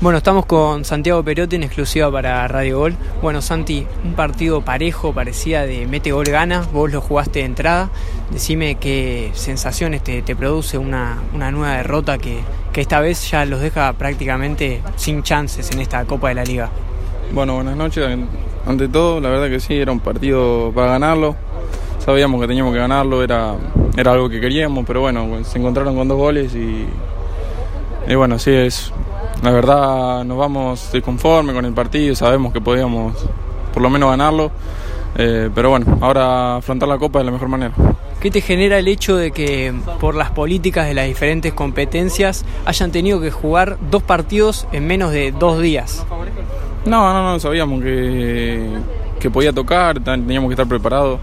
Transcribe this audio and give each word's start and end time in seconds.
Bueno, 0.00 0.18
estamos 0.18 0.46
con 0.46 0.84
Santiago 0.84 1.24
Perotti 1.24 1.56
en 1.56 1.64
exclusiva 1.64 2.08
para 2.08 2.46
Radio 2.46 2.78
Gol. 2.78 2.94
Bueno, 3.20 3.42
Santi, 3.42 3.84
un 4.04 4.14
partido 4.14 4.60
parejo, 4.60 5.12
parecía 5.12 5.66
de 5.66 5.88
mete 5.88 6.12
gol 6.12 6.26
gana, 6.26 6.64
vos 6.72 6.92
lo 6.92 7.00
jugaste 7.00 7.40
de 7.40 7.46
entrada. 7.46 7.90
Decime 8.30 8.76
qué 8.76 9.32
sensaciones 9.34 10.04
te, 10.04 10.22
produce 10.36 10.78
una, 10.78 11.18
nueva 11.32 11.78
derrota 11.78 12.16
que, 12.16 12.38
que, 12.72 12.80
esta 12.80 13.00
vez 13.00 13.28
ya 13.28 13.44
los 13.44 13.60
deja 13.60 13.92
prácticamente 13.94 14.82
sin 14.94 15.24
chances 15.24 15.68
en 15.72 15.80
esta 15.80 16.04
Copa 16.04 16.28
de 16.28 16.36
la 16.36 16.44
Liga. 16.44 16.70
Bueno, 17.32 17.56
buenas 17.56 17.76
noches. 17.76 18.16
Ante 18.66 18.86
todo, 18.86 19.20
la 19.20 19.30
verdad 19.30 19.48
que 19.48 19.58
sí, 19.58 19.74
era 19.74 19.90
un 19.90 19.98
partido 19.98 20.70
para 20.72 20.92
ganarlo. 20.92 21.34
Sabíamos 21.98 22.40
que 22.40 22.46
teníamos 22.46 22.72
que 22.72 22.78
ganarlo, 22.78 23.24
era, 23.24 23.56
era 23.96 24.12
algo 24.12 24.30
que 24.30 24.40
queríamos, 24.40 24.84
pero 24.86 25.00
bueno, 25.00 25.42
se 25.42 25.58
encontraron 25.58 25.96
con 25.96 26.06
dos 26.06 26.18
goles 26.18 26.54
y, 26.54 26.86
y 28.06 28.14
bueno, 28.14 28.38
sí, 28.38 28.52
es 28.52 28.92
la 29.42 29.50
verdad 29.50 30.24
nos 30.24 30.38
vamos 30.38 30.90
disconforme 30.92 31.52
con 31.52 31.64
el 31.64 31.72
partido, 31.72 32.14
sabemos 32.14 32.52
que 32.52 32.60
podíamos 32.60 33.14
por 33.72 33.82
lo 33.82 33.90
menos 33.90 34.10
ganarlo, 34.10 34.50
eh, 35.16 35.50
pero 35.54 35.70
bueno, 35.70 35.98
ahora 36.00 36.56
afrontar 36.56 36.88
la 36.88 36.98
Copa 36.98 37.20
de 37.20 37.26
la 37.26 37.30
mejor 37.30 37.48
manera. 37.48 37.72
¿Qué 38.20 38.32
te 38.32 38.40
genera 38.40 38.78
el 38.78 38.88
hecho 38.88 39.16
de 39.16 39.30
que 39.30 39.72
por 40.00 40.16
las 40.16 40.30
políticas 40.30 40.88
de 40.88 40.94
las 40.94 41.06
diferentes 41.06 41.52
competencias 41.52 42.44
hayan 42.64 42.90
tenido 42.90 43.20
que 43.20 43.30
jugar 43.30 43.78
dos 43.90 44.02
partidos 44.02 44.66
en 44.72 44.86
menos 44.88 45.12
de 45.12 45.30
dos 45.30 45.60
días? 45.62 46.04
No, 46.84 47.12
no, 47.12 47.32
no, 47.32 47.38
sabíamos 47.38 47.80
que, 47.82 48.70
que 49.20 49.30
podía 49.30 49.52
tocar, 49.52 50.00
teníamos 50.00 50.48
que 50.48 50.54
estar 50.54 50.66
preparados. 50.66 51.20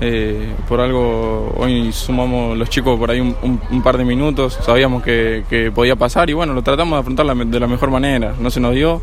Eh, 0.00 0.52
por 0.68 0.80
algo 0.80 1.54
hoy 1.56 1.92
sumamos 1.92 2.56
los 2.56 2.68
chicos 2.68 2.98
por 2.98 3.10
ahí 3.10 3.20
un, 3.20 3.82
par 3.82 3.98
de 3.98 4.04
minutos, 4.04 4.58
sabíamos 4.60 5.02
que, 5.02 5.70
podía 5.74 5.96
pasar 5.96 6.28
y 6.30 6.32
bueno, 6.32 6.54
lo 6.54 6.62
tratamos 6.62 6.96
de 6.96 7.00
afrontar 7.00 7.46
de 7.46 7.60
la 7.60 7.66
mejor 7.66 7.90
manera, 7.90 8.34
no 8.40 8.50
se 8.50 8.58
nos 8.58 8.74
dio 8.74 9.00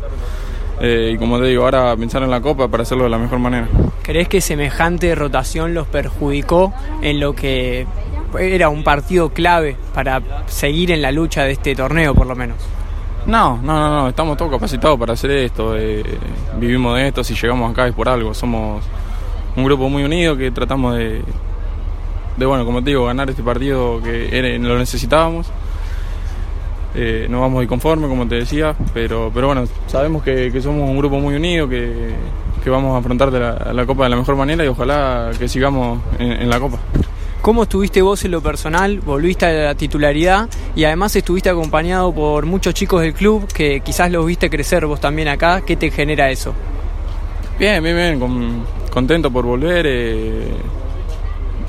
eh, 0.80 1.12
y 1.14 1.18
como 1.18 1.38
te 1.38 1.46
digo, 1.46 1.64
ahora 1.64 1.94
pensar 1.96 2.22
en 2.22 2.30
la 2.30 2.40
Copa 2.40 2.68
para 2.68 2.82
hacerlo 2.82 3.04
de 3.04 3.10
la 3.10 3.18
mejor 3.18 3.38
manera. 3.38 3.68
¿Crees 4.02 4.28
que 4.28 4.40
semejante 4.40 5.14
rotación 5.14 5.74
los 5.74 5.86
perjudicó 5.86 6.72
en 7.02 7.20
lo 7.20 7.34
que 7.34 7.86
era 8.38 8.70
un 8.70 8.82
partido 8.82 9.28
clave 9.30 9.76
para 9.92 10.22
seguir 10.46 10.90
en 10.90 11.02
la 11.02 11.12
lucha 11.12 11.44
de 11.44 11.52
este 11.52 11.74
torneo 11.74 12.14
por 12.14 12.26
lo 12.26 12.34
menos? 12.34 12.56
No, 13.26 13.58
no, 13.62 13.78
no, 13.78 13.90
no, 13.90 14.08
estamos 14.08 14.38
todos 14.38 14.50
capacitados 14.50 14.98
para 14.98 15.12
hacer 15.12 15.30
esto, 15.32 15.76
eh, 15.76 16.02
vivimos 16.58 16.96
de 16.96 17.08
esto, 17.08 17.22
si 17.22 17.34
llegamos 17.34 17.70
acá 17.70 17.86
es 17.86 17.94
por 17.94 18.08
algo, 18.08 18.32
somos 18.32 18.82
un 19.56 19.64
grupo 19.64 19.88
muy 19.88 20.04
unido 20.04 20.36
que 20.36 20.50
tratamos 20.50 20.96
de, 20.96 21.22
de 22.36 22.46
bueno, 22.46 22.64
como 22.64 22.82
te 22.82 22.90
digo, 22.90 23.06
ganar 23.06 23.28
este 23.30 23.42
partido 23.42 24.00
que 24.02 24.58
lo 24.60 24.78
necesitábamos. 24.78 25.46
Eh, 26.94 27.26
no 27.30 27.40
vamos 27.40 27.64
conforme, 27.66 28.08
como 28.08 28.26
te 28.26 28.36
decía, 28.36 28.74
pero, 28.92 29.30
pero 29.32 29.46
bueno, 29.46 29.64
sabemos 29.86 30.22
que, 30.24 30.50
somos 30.60 30.88
un 30.88 30.96
grupo 30.96 31.20
muy 31.20 31.34
unido, 31.34 31.68
que, 31.68 32.14
vamos 32.66 32.94
a 32.94 32.98
afrontar 32.98 33.32
la, 33.32 33.86
Copa 33.86 34.04
de 34.04 34.10
la 34.10 34.16
mejor 34.16 34.36
manera 34.36 34.64
y 34.64 34.68
ojalá 34.68 35.30
que 35.38 35.48
sigamos 35.48 36.00
en, 36.18 36.48
la 36.48 36.58
Copa. 36.58 36.78
¿Cómo 37.42 37.62
estuviste 37.62 38.02
vos 38.02 38.24
en 38.24 38.32
lo 38.32 38.42
personal? 38.42 39.00
Volviste 39.00 39.46
a 39.46 39.52
la 39.52 39.74
titularidad 39.74 40.48
y 40.74 40.84
además 40.84 41.14
estuviste 41.16 41.48
acompañado 41.48 42.12
por 42.12 42.44
muchos 42.44 42.74
chicos 42.74 43.02
del 43.02 43.14
club 43.14 43.46
que 43.52 43.80
quizás 43.80 44.10
los 44.10 44.26
viste 44.26 44.50
crecer 44.50 44.84
vos 44.84 45.00
también 45.00 45.28
acá. 45.28 45.62
¿Qué 45.62 45.76
te 45.76 45.90
genera 45.90 46.30
eso? 46.30 46.52
Bien, 47.58 47.82
bien, 47.82 47.96
bien. 47.96 48.20
Con, 48.20 48.64
contento 48.90 49.30
por 49.30 49.44
volver. 49.46 49.86
Eh, 49.88 50.48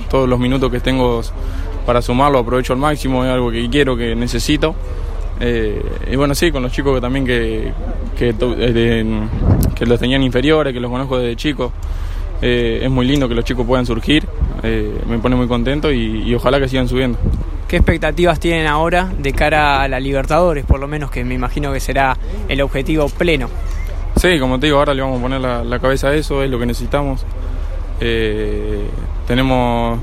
todos 0.09 0.27
los 0.27 0.39
minutos 0.39 0.69
que 0.69 0.81
tengo 0.81 1.21
para 1.85 2.01
sumarlo 2.01 2.39
aprovecho 2.39 2.73
al 2.73 2.79
máximo, 2.79 3.23
es 3.23 3.31
algo 3.31 3.49
que 3.49 3.69
quiero, 3.69 3.95
que 3.95 4.13
necesito. 4.15 4.75
Eh, 5.39 5.81
y 6.11 6.15
bueno, 6.17 6.35
sí, 6.35 6.51
con 6.51 6.61
los 6.61 6.71
chicos 6.71 6.93
que 6.95 7.01
también 7.01 7.25
que, 7.25 7.71
que, 8.17 8.35
eh, 8.39 9.05
los 9.79 9.99
tenían 9.99 10.21
inferiores, 10.21 10.73
que 10.73 10.79
los 10.79 10.91
conozco 10.91 11.17
desde 11.17 11.35
chicos. 11.35 11.71
es 12.41 12.89
muy 12.89 13.05
lindo 13.05 13.29
que 13.29 13.35
los 13.35 13.45
chicos 13.45 13.65
puedan 13.65 13.85
surgir, 13.85 14.27
me 15.07 15.17
pone 15.19 15.35
muy 15.35 15.47
contento 15.47 15.91
y, 15.91 16.35
ojalá 16.35 16.59
que 16.59 16.67
sigan 16.67 16.87
subiendo. 16.87 17.17
¿Qué 17.67 17.77
expectativas 17.77 18.39
tienen 18.39 18.67
ahora 18.67 19.09
de 19.17 19.31
cara 19.31 19.81
a 19.81 19.87
la 19.87 19.99
Libertadores, 19.99 20.65
por 20.65 20.79
lo 20.79 20.87
menos 20.87 21.09
que 21.09 21.23
me 21.23 21.35
imagino 21.35 21.71
que 21.71 21.79
será 21.79 22.17
el 22.49 22.61
objetivo 22.61 23.07
pleno? 23.07 23.47
Sí, 24.21 24.37
como 24.39 24.59
te 24.59 24.67
digo, 24.67 24.77
ahora 24.77 24.93
le 24.93 25.01
vamos 25.01 25.17
a 25.17 25.21
poner 25.23 25.41
la, 25.41 25.79
cabeza 25.79 26.09
a 26.09 26.13
eso, 26.13 26.43
es 26.43 26.51
lo 26.51 26.59
que 26.59 26.67
necesitamos. 26.67 27.25
Eh, 27.99 28.85
tenemos, 29.25 29.99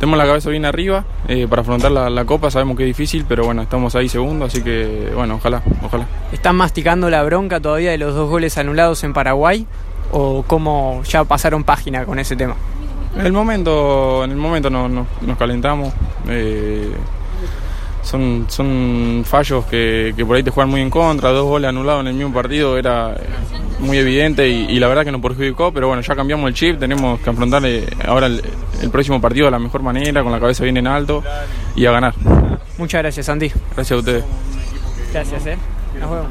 tenemos 0.00 0.18
la 0.18 0.26
cabeza 0.26 0.50
bien 0.50 0.64
arriba 0.64 1.04
eh, 1.28 1.46
para 1.48 1.62
afrontar 1.62 1.92
la, 1.92 2.24
Copa, 2.24 2.50
sabemos 2.50 2.76
que 2.76 2.82
es 2.82 2.88
difícil, 2.88 3.24
pero 3.28 3.44
bueno, 3.44 3.62
estamos 3.62 3.94
ahí 3.94 4.08
segundo, 4.08 4.46
así 4.46 4.60
que 4.64 5.12
bueno, 5.14 5.36
ojalá, 5.36 5.62
ojalá. 5.84 6.08
¿Están 6.32 6.56
masticando 6.56 7.10
la 7.10 7.22
bronca 7.22 7.60
todavía 7.60 7.92
de 7.92 7.98
los 7.98 8.12
dos 8.12 8.28
goles 8.28 8.58
anulados 8.58 9.04
en 9.04 9.12
Paraguay 9.12 9.68
o 10.10 10.42
cómo 10.44 11.04
ya 11.04 11.22
pasaron 11.22 11.62
página 11.62 12.06
con 12.06 12.18
ese 12.18 12.34
tema? 12.34 12.56
En 13.16 13.24
el 13.24 13.32
momento, 13.32 14.24
en 14.24 14.32
el 14.32 14.36
momento 14.36 14.68
no, 14.68 14.88
nos 14.88 15.38
calentamos. 15.38 15.94
Eh, 16.28 16.90
son, 18.08 18.46
son 18.48 19.22
fallos 19.26 19.66
que, 19.66 20.14
por 20.26 20.36
ahí 20.36 20.42
te 20.42 20.50
juegan 20.50 20.70
muy 20.70 20.80
en 20.80 20.88
contra, 20.88 21.28
dos 21.30 21.44
goles 21.44 21.68
anulados 21.68 22.00
en 22.00 22.08
el 22.08 22.14
mismo 22.14 22.32
partido 22.32 22.78
era 22.78 23.14
muy 23.80 23.98
evidente 23.98 24.48
y, 24.48 24.78
la 24.78 24.88
verdad 24.88 25.04
que 25.04 25.12
nos 25.12 25.20
perjudicó, 25.20 25.72
pero 25.72 25.88
bueno, 25.88 26.00
ya 26.00 26.16
cambiamos 26.16 26.48
el 26.48 26.54
chip, 26.54 26.78
tenemos 26.78 27.20
que 27.20 27.28
afrontar 27.28 27.62
ahora 28.06 28.26
el, 28.26 28.90
próximo 28.90 29.20
partido 29.20 29.46
de 29.46 29.50
la 29.50 29.58
mejor 29.58 29.82
manera, 29.82 30.22
con 30.22 30.32
la 30.32 30.40
cabeza 30.40 30.64
bien 30.64 30.78
en 30.78 30.86
alto 30.86 31.22
y 31.76 31.84
a 31.84 31.90
ganar. 31.90 32.14
Muchas 32.78 33.02
gracias, 33.02 33.28
Andy. 33.28 33.52
Gracias 33.74 33.92
a 33.92 33.96
ustedes. 33.96 34.24
Gracias, 35.12 35.46
eh. 35.46 35.58
Nos 36.00 36.10
vemos. 36.10 36.26